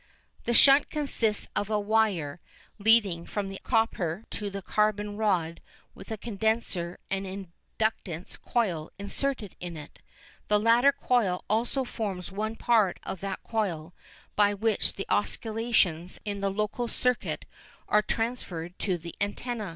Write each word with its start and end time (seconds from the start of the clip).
The 0.45 0.53
shunt 0.53 0.89
consists 0.89 1.47
of 1.55 1.69
a 1.69 1.79
wire 1.79 2.39
leading 2.79 3.27
from 3.27 3.49
the 3.49 3.59
copper 3.63 4.23
to 4.31 4.49
the 4.49 4.63
carbon 4.63 5.15
rod 5.15 5.61
with 5.93 6.09
a 6.09 6.17
condenser 6.17 6.97
and 7.11 7.27
an 7.27 7.51
inductance 7.79 8.35
coil 8.41 8.89
inserted 8.97 9.55
in 9.59 9.77
it. 9.77 9.99
The 10.47 10.59
latter 10.59 10.91
coil 10.91 11.45
also 11.47 11.83
forms 11.83 12.31
one 12.31 12.55
part 12.55 12.99
of 13.03 13.19
that 13.21 13.43
coil 13.43 13.93
by 14.35 14.55
which 14.55 14.95
the 14.95 15.05
oscillations 15.07 16.17
in 16.25 16.41
the 16.41 16.49
local 16.49 16.87
circuit 16.87 17.45
are 17.87 18.01
transferred 18.01 18.79
to 18.79 18.97
the 18.97 19.13
antenna. 19.21 19.69